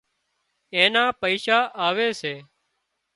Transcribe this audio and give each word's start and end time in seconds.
اين 0.75 0.89
نا 0.93 1.03
پئيشا 1.19 1.59
آوي 1.87 2.09
سي 2.21 2.35